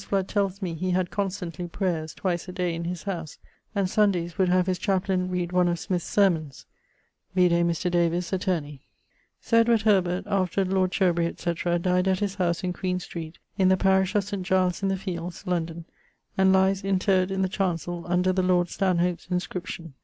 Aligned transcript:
Fludd 0.03 0.25
tells 0.27 0.63
me 0.63 0.73
he 0.73 0.89
had 0.89 1.11
constantly 1.11 1.67
prayers 1.67 2.15
twice 2.15 2.47
a 2.47 2.51
day 2.51 2.73
in 2.73 2.85
his 2.85 3.03
howse, 3.03 3.37
and 3.75 3.87
Sundayes 3.87 4.35
would 4.35 4.49
have 4.49 4.65
his 4.65 4.79
chaplayne 4.79 5.29
read 5.29 5.51
one 5.51 5.67
of 5.67 5.77
Smyth's 5.77 6.05
sermons. 6.07 6.65
Vide 7.35 7.51
Mr. 7.67 7.91
Davys, 7.91 8.33
attorney. 8.33 8.81
Sir 9.41 9.59
Edward 9.59 9.83
Herbert, 9.83 10.23
afterward 10.25 10.73
lord 10.73 10.91
Cherbery, 10.91 11.27
etc., 11.27 11.77
dyed 11.77 12.07
at 12.07 12.17
his 12.17 12.33
house, 12.33 12.63
in 12.63 12.73
Queen 12.73 12.99
street, 12.99 13.37
in 13.59 13.69
the 13.69 13.77
parish 13.77 14.15
of 14.15 14.23
St. 14.23 14.41
Giles 14.41 14.81
in 14.81 14.89
the 14.89 14.97
fields, 14.97 15.45
London, 15.45 15.85
and 16.35 16.51
lies 16.51 16.83
interred 16.83 17.29
in 17.29 17.43
the 17.43 17.47
chancell, 17.47 18.03
under 18.07 18.33
the 18.33 18.41
lord 18.41 18.69
Stanhope's 18.69 19.27
inscription. 19.29 19.93